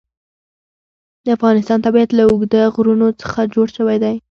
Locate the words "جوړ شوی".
3.53-3.97